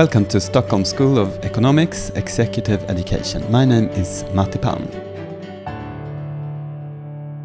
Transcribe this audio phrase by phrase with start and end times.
[0.00, 3.44] Welcome to Stockholm School of Economics Executive Education.
[3.52, 4.88] My name is Matti Palm.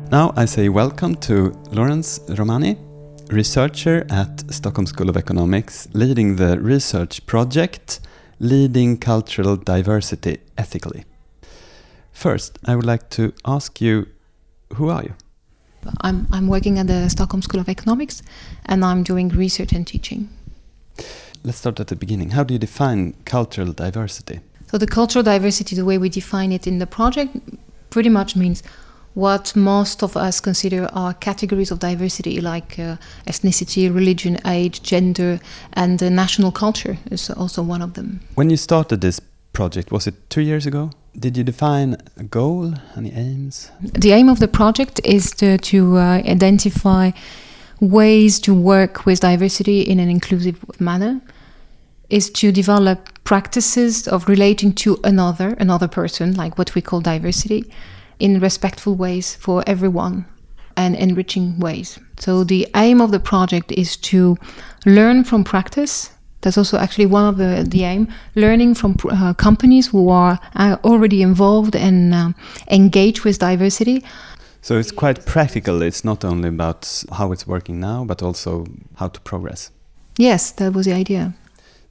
[0.09, 2.77] Now I say welcome to Laurence Romani,
[3.29, 7.99] researcher at Stockholm School of Economics, leading the research project
[8.39, 11.03] Leading Cultural Diversity Ethically.
[12.13, 14.07] First, I would like to ask you
[14.75, 15.13] who are you?
[15.99, 18.23] I'm, I'm working at the Stockholm School of Economics
[18.65, 20.29] and I'm doing research and teaching.
[21.45, 22.31] Let's start at the beginning.
[22.31, 24.39] How do you define cultural diversity?
[24.71, 27.37] So, the cultural diversity, the way we define it in the project,
[27.91, 28.63] pretty much means
[29.13, 32.97] what most of us consider are categories of diversity like uh,
[33.27, 35.39] ethnicity, religion, age, gender,
[35.73, 38.21] and uh, national culture is also one of them.
[38.33, 39.21] When you started this
[39.53, 40.89] project, was it two years ago?
[41.17, 43.69] Did you define a goal, any aims?
[43.81, 47.11] The aim of the project is to, to uh, identify
[47.79, 51.21] ways to work with diversity in an inclusive manner
[52.09, 57.65] is to develop practices of relating to another another person like what we call diversity
[58.19, 60.25] in respectful ways for everyone
[60.77, 61.99] and enriching ways.
[62.19, 64.37] So the aim of the project is to
[64.85, 66.11] learn from practice.
[66.41, 70.77] That's also actually one of the, the aim learning from uh, companies who are uh,
[70.83, 72.29] already involved and uh,
[72.69, 74.03] engaged with diversity.
[74.61, 75.81] So it's quite practical.
[75.81, 79.71] It's not only about how it's working now but also how to progress.
[80.17, 81.33] Yes that was the idea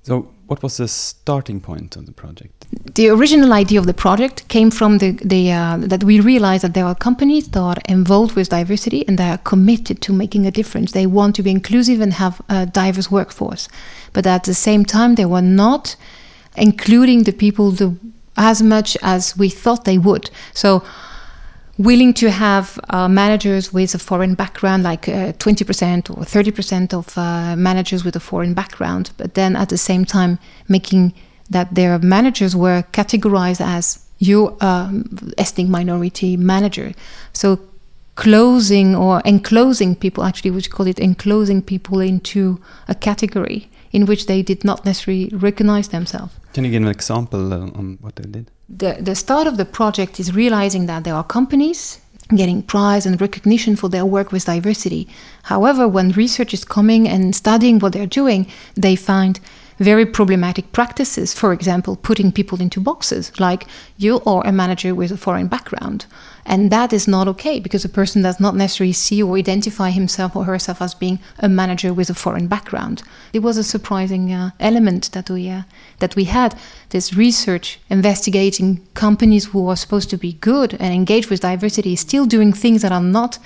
[0.04, 2.66] so, what was the starting point of the project?
[2.94, 6.74] The original idea of the project came from the, the uh, that we realized that
[6.74, 10.50] there are companies that are involved with diversity and they are committed to making a
[10.50, 10.92] difference.
[10.92, 13.66] They want to be inclusive and have a diverse workforce,
[14.12, 15.96] but at the same time, they were not
[16.54, 17.96] including the people the,
[18.36, 20.30] as much as we thought they would.
[20.52, 20.84] So
[21.78, 27.18] willing to have uh, managers with a foreign background, like uh, 20% or 30% of
[27.18, 31.12] uh, managers with a foreign background, but then at the same time making
[31.50, 35.04] that their managers were categorized as you um,
[35.36, 36.92] ethnic minority manager.
[37.32, 37.58] So
[38.14, 44.26] closing or enclosing people, actually, we call it enclosing people into a category in which
[44.26, 46.34] they did not necessarily recognize themselves.
[46.52, 48.50] Can you give an example uh, on what they did?
[48.68, 52.00] The, the start of the project is realizing that there are companies
[52.34, 55.06] getting prize and recognition for their work with diversity.
[55.44, 59.38] However, when research is coming and studying what they're doing, they find
[59.78, 61.34] very problematic practices.
[61.34, 66.06] For example, putting people into boxes, like you are a manager with a foreign background.
[66.46, 70.36] And that is not okay because a person does not necessarily see or identify himself
[70.36, 73.02] or herself as being a manager with a foreign background.
[73.32, 75.62] It was a surprising uh, element that we uh,
[76.00, 76.54] that we had
[76.90, 82.26] this research investigating companies who are supposed to be good and engaged with diversity still
[82.26, 83.38] doing things that are not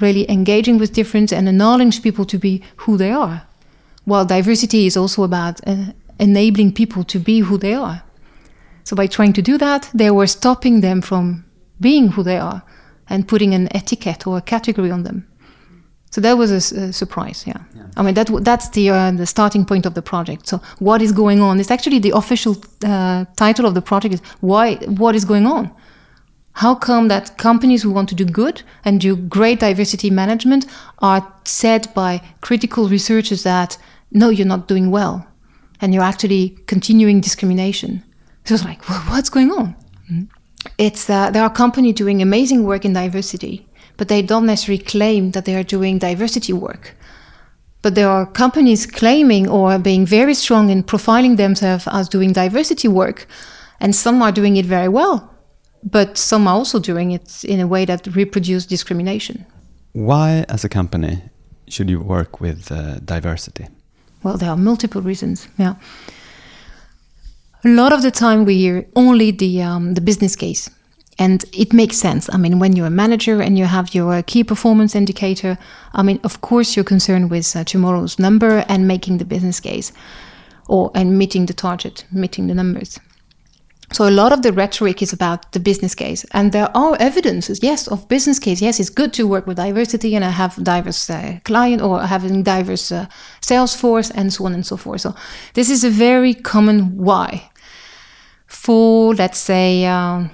[0.00, 3.45] really engaging with difference and acknowledging people to be who they are.
[4.06, 8.02] While diversity is also about uh, enabling people to be who they are.
[8.84, 11.44] So by trying to do that, they were stopping them from
[11.80, 12.62] being who they are
[13.08, 15.26] and putting an etiquette or a category on them.
[16.10, 17.44] So that was a, a surprise.
[17.46, 17.58] Yeah.
[17.74, 17.82] yeah.
[17.96, 20.46] I mean that that's the uh, the starting point of the project.
[20.46, 21.60] So what is going on?
[21.60, 25.70] It's actually the official uh, title of the project is why what is going on.
[26.52, 30.64] How come that companies who want to do good and do great diversity management
[31.00, 33.76] are said by critical researchers that
[34.10, 35.26] no, you're not doing well,
[35.80, 38.02] and you're actually continuing discrimination?
[38.44, 39.74] So it's like, well, what's going on?
[40.10, 40.36] Mm-hmm
[40.78, 45.30] it's uh, there are companies doing amazing work in diversity, but they don't necessarily claim
[45.32, 46.94] that they are doing diversity work.
[47.82, 52.88] But there are companies claiming or being very strong in profiling themselves as doing diversity
[52.88, 53.26] work,
[53.80, 55.32] and some are doing it very well,
[55.82, 59.46] but some are also doing it in a way that reproduce discrimination.
[59.92, 61.22] Why, as a company,
[61.68, 63.66] should you work with uh, diversity?
[64.26, 65.48] Well, there are multiple reasons.
[65.56, 65.76] Yeah
[67.66, 70.70] a lot of the time we hear only the um, the business case
[71.18, 74.44] and it makes sense i mean when you're a manager and you have your key
[74.44, 75.58] performance indicator
[75.94, 79.92] i mean of course you're concerned with uh, tomorrow's number and making the business case
[80.68, 83.00] or and meeting the target meeting the numbers
[83.92, 87.62] so a lot of the rhetoric is about the business case and there are evidences
[87.62, 91.08] yes of business case yes it's good to work with diversity and i have diverse
[91.08, 93.06] uh, client or having diverse uh,
[93.40, 95.14] sales force and so on and so forth so
[95.54, 97.48] this is a very common why
[98.46, 100.24] for, let's say, uh,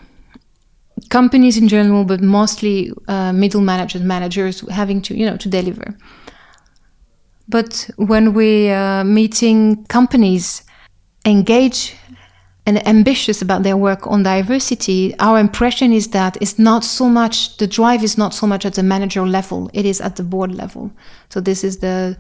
[1.11, 5.97] companies in general, but mostly uh, middle managers, managers having to, you know, to deliver.
[7.49, 10.63] But when we are meeting companies
[11.27, 11.95] engage
[12.65, 17.57] and ambitious about their work on diversity, our impression is that it's not so much
[17.57, 20.53] the drive is not so much at the manager level; it is at the board
[20.55, 20.93] level.
[21.29, 22.17] So this is the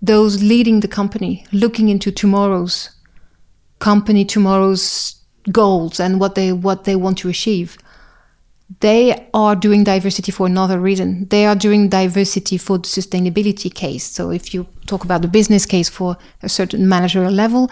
[0.00, 2.90] those leading the company, looking into tomorrow's
[3.80, 5.16] company, tomorrow's
[5.50, 7.76] goals, and what they what they want to achieve.
[8.80, 11.28] They are doing diversity for another reason.
[11.28, 14.04] They are doing diversity for the sustainability case.
[14.04, 17.70] So if you talk about the business case for a certain managerial level,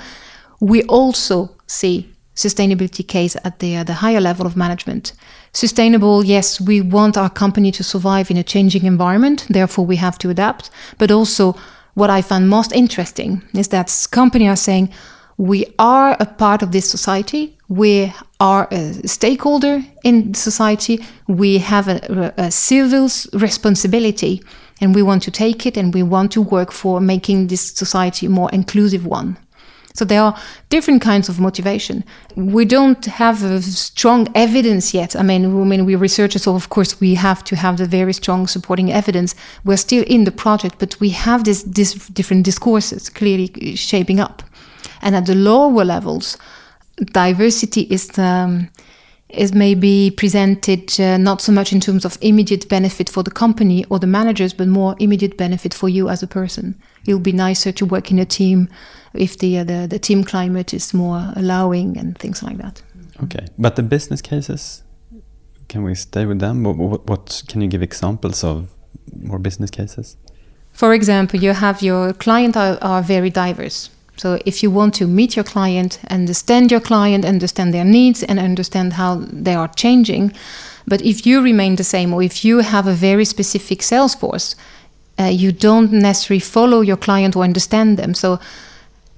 [0.62, 5.12] we also see sustainability case at the, uh, the higher level of management.
[5.52, 10.16] Sustainable, yes, we want our company to survive in a changing environment, therefore we have
[10.18, 10.70] to adapt.
[10.98, 11.56] But also,
[11.94, 14.90] what I find most interesting is that companies are saying,
[15.36, 21.88] we are a part of this society, we are a stakeholder in society, we have
[21.88, 24.40] a, a civil responsibility,
[24.80, 28.26] and we want to take it and we want to work for making this society
[28.26, 29.36] a more inclusive one.
[29.94, 32.04] So there are different kinds of motivation.
[32.34, 35.14] We don't have strong evidence yet.
[35.14, 38.12] I mean, I mean, we researchers, so of course we have to have the very
[38.12, 39.34] strong supporting evidence.
[39.64, 44.42] We're still in the project, but we have this, this different discourses clearly shaping up.
[45.02, 46.38] And at the lower levels,
[46.96, 48.68] diversity is um,
[49.32, 53.84] is maybe presented uh, not so much in terms of immediate benefit for the company
[53.86, 56.80] or the managers, but more immediate benefit for you as a person.
[57.06, 58.68] It'll be nicer to work in a team
[59.14, 62.82] if the, uh, the, the team climate is more allowing and things like that.
[63.22, 64.82] Okay, but the business cases,
[65.68, 66.64] can we stay with them?
[66.64, 68.70] What, what, what can you give examples of
[69.22, 70.16] more business cases?
[70.72, 73.90] For example, you have your client are, are very diverse.
[74.16, 78.38] So if you want to meet your client, understand your client, understand their needs, and
[78.38, 80.32] understand how they are changing,
[80.86, 84.56] but if you remain the same, or if you have a very specific sales force,
[85.18, 88.14] uh, you don't necessarily follow your client or understand them.
[88.14, 88.40] So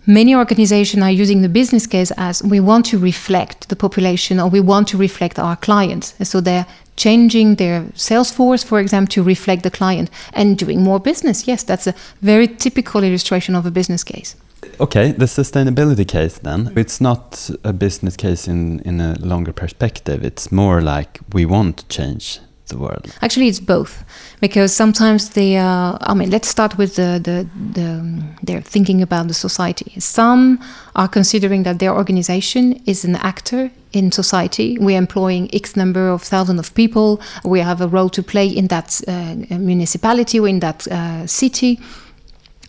[0.06, 4.48] many organizations are using the business case as we want to reflect the population or
[4.48, 6.14] we want to reflect our clients.
[6.18, 6.66] And so they're
[6.96, 11.46] changing their sales force, for example, to reflect the client and doing more business.
[11.46, 14.36] Yes, that's a very typical illustration of a business case.
[14.80, 16.72] Okay, the sustainability case then.
[16.76, 20.24] It's not a business case in, in a longer perspective.
[20.24, 23.06] It's more like we want to change the world?
[23.22, 24.04] Actually, it's both,
[24.40, 25.56] because sometimes they.
[25.56, 29.92] are, I mean, let's start with the, the the they're thinking about the society.
[30.00, 30.58] Some
[30.94, 34.78] are considering that their organization is an actor in society.
[34.78, 37.20] We're employing X number of thousands of people.
[37.44, 41.80] We have a role to play in that uh, municipality or in that uh, city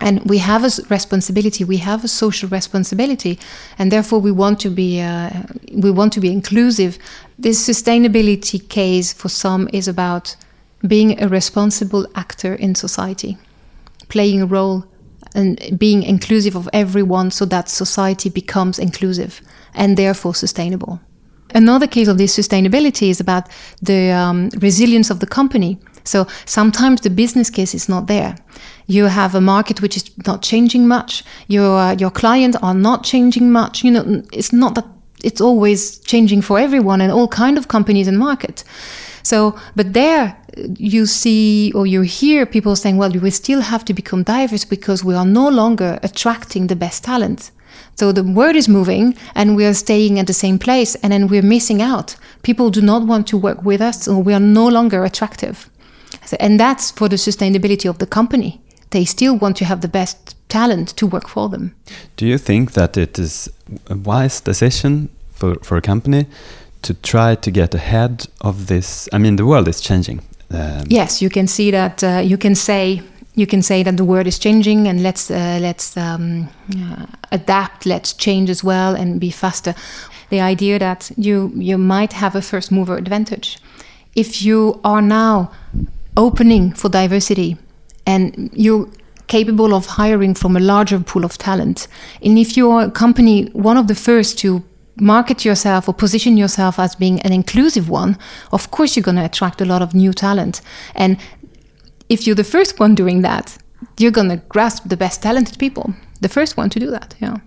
[0.06, 3.38] and we have a responsibility we have a social responsibility
[3.78, 5.30] and therefore we want to be uh,
[5.84, 6.98] we want to be inclusive.
[7.38, 10.36] This sustainability case for some is about
[10.88, 13.38] being a responsible actor in society
[14.07, 14.86] playing a role
[15.34, 19.42] and being inclusive of everyone so that society becomes inclusive
[19.74, 21.00] and therefore sustainable.
[21.54, 23.50] Another case of this sustainability is about
[23.81, 25.78] the um, resilience of the company.
[26.04, 28.36] So sometimes the business case is not there.
[28.88, 31.24] You have a market which is not changing much.
[31.48, 33.84] Your uh, your clients are not changing much.
[33.84, 34.86] You know, it's not that
[35.24, 38.64] it's always changing for everyone and all kind of companies and markets.
[39.24, 40.38] So, but there
[40.78, 45.04] you see or you hear people saying, well, we still have to become diverse because
[45.04, 47.52] we are no longer attracting the best talent.
[47.96, 51.28] So the world is moving and we are staying at the same place and then
[51.28, 52.16] we're missing out.
[52.44, 55.70] People do not want to work with us or we are no longer attractive.
[56.40, 58.62] And that's for the sustainability of the company.
[58.95, 61.75] They still want to have the best talent to work for them.
[62.15, 63.50] Do you think that it is
[63.89, 66.28] a wise decision for, for a company
[66.81, 69.09] to try to get ahead of this?
[69.11, 70.21] I mean, the world is changing.
[70.49, 72.04] Um, yes, you can see that.
[72.04, 73.02] Uh, you can say
[73.35, 76.47] you can say that the world is changing, and let's uh, let's um,
[76.78, 77.85] uh, adapt.
[77.85, 79.75] Let's change as well and be faster.
[80.30, 83.59] The idea that you you might have a first mover advantage
[84.16, 85.52] if you are now
[86.16, 87.57] opening for diversity
[88.06, 88.88] and you're
[89.28, 91.88] capable of hiring from a larger pool of talent.
[92.21, 94.64] And if you're a company, one of the first to
[94.97, 98.18] market yourself or position yourself as being an inclusive one,
[98.52, 100.62] of course you're going to attract a lot of new talent.
[100.95, 101.18] And
[102.07, 103.57] if you're the first one doing that,
[103.97, 105.94] you're going to grasp the best talented people.
[106.21, 107.38] The first one to do that, yeah.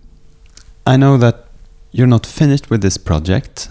[0.87, 1.47] I know that
[1.91, 3.71] you're not finished with this project,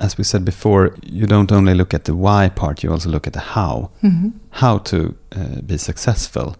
[0.00, 3.26] as we said before, you don't only look at the why part, you also look
[3.26, 3.90] at the how.
[4.02, 4.30] Mm-hmm.
[4.50, 6.56] How to uh, be successful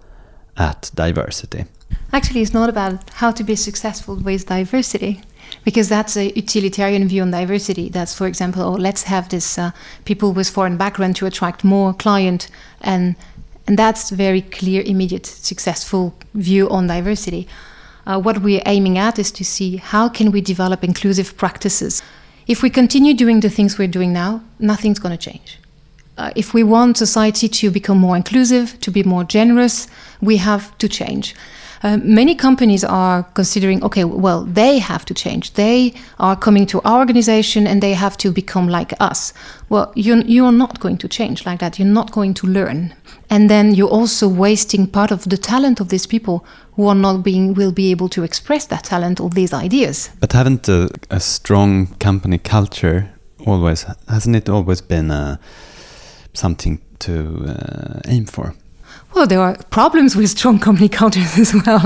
[0.56, 1.64] at diversity.
[2.12, 5.20] Actually, it's not about how to be successful with diversity,
[5.64, 7.88] because that's a utilitarian view on diversity.
[7.88, 9.70] That's, for example, oh, let's have this uh,
[10.04, 12.48] people with foreign background to attract more client,
[12.82, 13.16] and
[13.66, 17.46] and that's very clear, immediate, successful view on diversity.
[18.06, 22.02] Uh, what we're aiming at is to see how can we develop inclusive practices
[22.50, 25.60] if we continue doing the things we're doing now, nothing's going to change.
[26.18, 29.86] Uh, if we want society to become more inclusive, to be more generous,
[30.20, 31.36] we have to change.
[31.82, 35.54] Uh, many companies are considering, okay, well, they have to change.
[35.54, 39.32] They are coming to our organization and they have to become like us.
[39.70, 41.78] Well, you're, you're not going to change like that.
[41.78, 42.94] You're not going to learn.
[43.30, 47.22] And then you're also wasting part of the talent of these people who are not
[47.22, 50.10] being, will be able to express that talent or these ideas.
[50.20, 53.10] But haven't a, a strong company culture
[53.46, 55.36] always, hasn't it always been uh,
[56.34, 58.54] something to uh, aim for?
[59.14, 61.80] Well, there are problems with strong company cultures as well.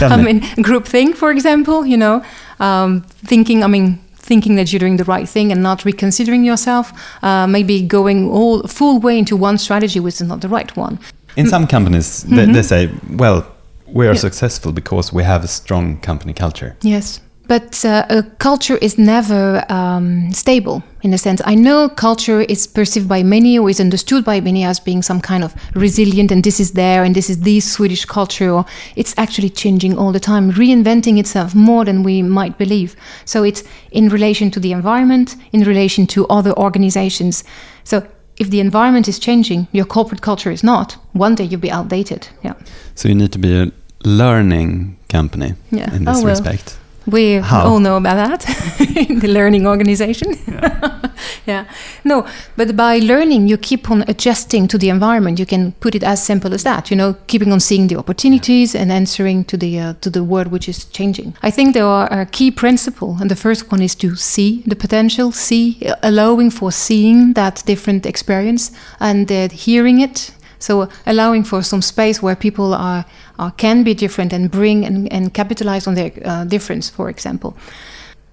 [0.00, 0.24] I me.
[0.24, 2.22] mean, groupthink, for example, you know,
[2.60, 6.92] um, thinking, I mean, thinking that you're doing the right thing and not reconsidering yourself,
[7.22, 10.98] uh, maybe going all full way into one strategy which is not the right one.
[11.36, 12.52] In some companies, they, Mhm.
[12.54, 13.42] they say, well,
[13.86, 14.20] we are Yeah.
[14.20, 16.76] successful because we have a strong company culture.
[16.82, 17.20] Yes.
[17.48, 21.40] But uh, a culture is never um, stable in a sense.
[21.46, 25.20] I know culture is perceived by many or is understood by many as being some
[25.20, 28.64] kind of resilient and this is there and this is the Swedish culture or
[28.96, 32.94] it's actually changing all the time, reinventing itself more than we might believe.
[33.24, 33.62] So it's
[33.92, 37.44] in relation to the environment, in relation to other organizations.
[37.84, 41.72] So if the environment is changing, your corporate culture is not, one day you'll be
[41.72, 42.28] outdated.
[42.42, 42.54] Yeah.
[42.94, 43.72] So you need to be a
[44.04, 45.94] learning company Yeah.
[45.94, 46.30] in this Oh, well.
[46.30, 46.78] respect.
[47.10, 47.66] We How?
[47.66, 50.34] all know about that in the learning organization.
[51.46, 51.64] Yeah.
[52.04, 55.38] No, but by learning, you keep on adjusting to the environment.
[55.38, 56.90] You can put it as simple as that.
[56.90, 60.48] You know, keeping on seeing the opportunities and answering to the uh, to the world
[60.48, 61.34] which is changing.
[61.42, 64.76] I think there are a key principle, and the first one is to see the
[64.76, 70.32] potential, see, allowing for seeing that different experience and uh, hearing it.
[70.58, 73.04] So allowing for some space where people are,
[73.38, 77.56] are can be different and bring and, and capitalize on their uh, difference, for example.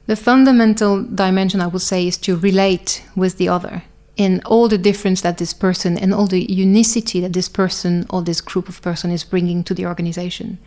[0.08, 3.84] The fundamental dimension, I would say, is to relate with the other
[4.18, 8.22] in all the difference that this person and all the unicity that this person or
[8.22, 10.58] this group of person is bringing to the organization.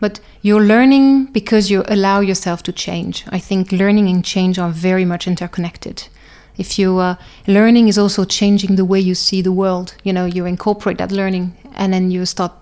[0.00, 3.24] But you're learning because you allow yourself to change.
[3.28, 6.08] I think learning and change are very much interconnected.
[6.56, 10.24] If you uh, learning is also changing the way you see the world, you know,
[10.24, 12.52] you incorporate that learning and then you start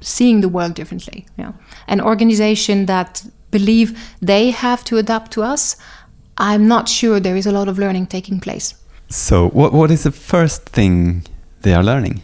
[0.00, 1.26] seeing the world differently.
[1.36, 1.52] Yeah.
[1.88, 5.76] An organization that believe they have to adapt to us,
[6.38, 8.74] I'm not sure there is a lot of learning taking place.
[9.08, 11.24] So what, what is the first thing
[11.62, 12.22] they are learning?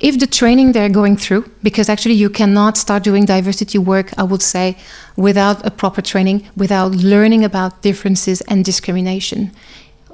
[0.00, 4.24] if the training they're going through, because actually you cannot start doing diversity work, I
[4.24, 4.76] would say,
[5.16, 9.52] without a proper training, without learning about differences and discrimination.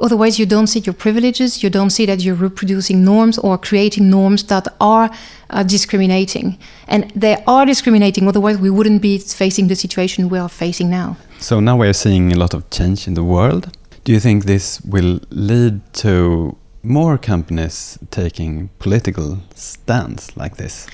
[0.00, 4.08] Otherwise, you don't see your privileges, you don't see that you're reproducing norms or creating
[4.08, 5.10] norms that are
[5.50, 6.58] uh, discriminating.
[6.88, 11.16] And they are discriminating, otherwise, we wouldn't be facing the situation we are facing now.
[11.38, 13.76] So now we are seeing a lot of change in the world.
[14.04, 20.86] Do you think this will lead to more companies taking political stance like this?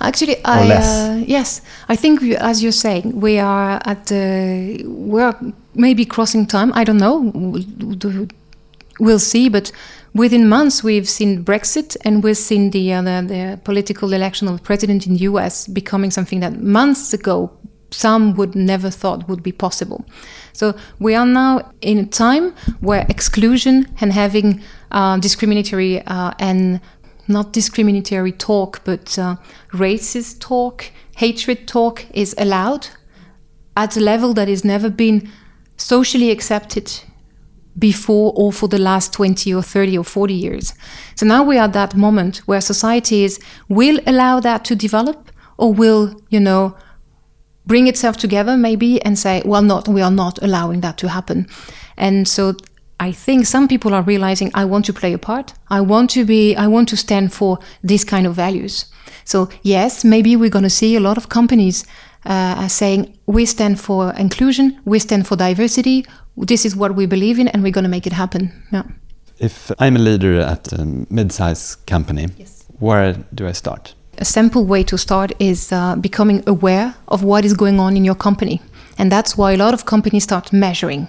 [0.00, 0.72] Actually, I.
[0.72, 5.34] Uh, yes, I think we, as you're saying, we are at the we're
[5.74, 6.72] maybe crossing time.
[6.74, 7.30] I don't know.
[9.00, 9.72] We'll- see, but
[10.14, 14.62] within months we've seen Brexit and we've seen the, uh, the the political election of
[14.62, 15.66] president in the U.S.
[15.66, 17.50] becoming something that months ago
[17.90, 20.04] some would never thought would be possible.
[20.52, 26.80] So we are now in a time where exclusion and having uh, discriminatory uh, and
[27.28, 29.36] not discriminatory talk, but uh,
[29.72, 32.88] racist talk, hatred talk is allowed
[33.76, 35.30] at a level that has never been
[35.76, 37.00] socially accepted
[37.78, 40.74] before or for the last 20 or 30 or 40 years.
[41.16, 45.72] So now we are at that moment where societies will allow that to develop or
[45.72, 46.76] will, you know,
[47.66, 51.46] bring itself together maybe and say, well, not, we are not allowing that to happen.
[51.96, 52.54] And so
[53.00, 55.54] I think some people are realizing I want to play a part.
[55.68, 58.86] I want to be, I want to stand for these kind of values.
[59.24, 61.84] So yes, maybe we're going to see a lot of companies
[62.26, 66.04] uh, saying we stand for inclusion, we stand for diversity.
[66.36, 68.50] This is what we believe in, and we're going to make it happen.
[68.72, 68.82] Yeah.
[69.38, 72.64] If I'm a leader at a mid-sized company, Yes.
[72.78, 73.94] where do I start?
[74.18, 78.04] A simple way to start is uh, becoming aware of what is going on in
[78.04, 78.60] your company.
[78.96, 81.08] And that's why a lot of companies start measuring.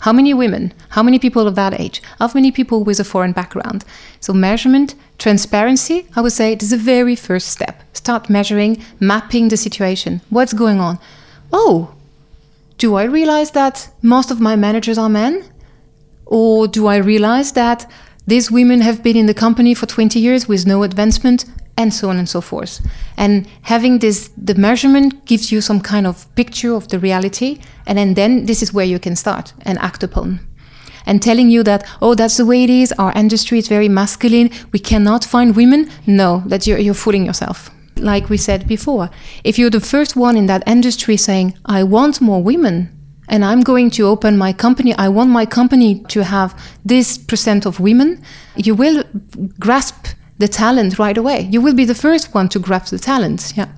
[0.00, 0.72] How many women?
[0.90, 2.00] How many people of that age?
[2.18, 3.84] How many people with a foreign background?
[4.20, 7.82] So, measurement, transparency, I would say, it is the very first step.
[7.92, 10.20] Start measuring, mapping the situation.
[10.30, 10.98] What's going on?
[11.52, 11.94] Oh,
[12.78, 15.44] do I realize that most of my managers are men?
[16.26, 17.90] Or do I realize that
[18.26, 21.44] these women have been in the company for 20 years with no advancement,
[21.78, 22.80] and so on and so forth?
[23.16, 27.96] And having this, the measurement gives you some kind of picture of the reality, and
[27.96, 30.40] then, then this is where you can start and act upon.
[31.06, 34.50] And telling you that, oh, that's the way it is, our industry is very masculine,
[34.72, 37.70] we cannot find women, no, that you're, you're fooling yourself.
[37.96, 39.08] Like we said before,
[39.44, 42.90] if you're the first one in that industry saying, I want more women,
[43.28, 47.66] and I'm going to open my company, I want my company to have this percent
[47.66, 48.22] of women,
[48.56, 49.04] you will
[49.58, 50.08] grasp
[50.38, 51.48] the talent right away.
[51.50, 53.68] You will be the first one to grasp the talent, yeah,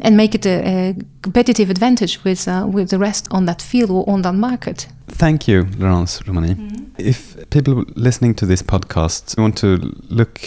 [0.00, 3.90] and make it a, a competitive advantage with uh, with the rest on that field
[3.90, 4.88] or on that market.
[5.08, 6.54] Thank you, Laurence Romani.
[6.54, 6.84] Mm -hmm.
[6.96, 9.66] If people listening to this podcast want to
[10.08, 10.38] look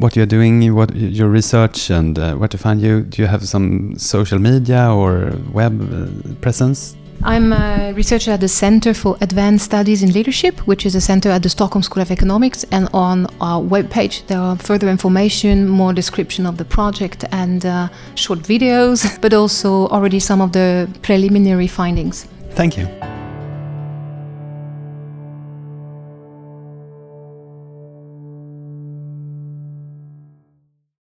[0.00, 3.46] what you're doing, what your research, and uh, where to find you, do you have
[3.46, 6.08] some social media or web uh,
[6.40, 6.97] presence?
[7.22, 11.30] I'm a researcher at the Center for Advanced Studies in Leadership, which is a center
[11.30, 12.64] at the Stockholm School of Economics.
[12.70, 17.88] And on our webpage, there are further information, more description of the project, and uh,
[18.14, 22.28] short videos, but also already some of the preliminary findings.
[22.50, 22.86] Thank you.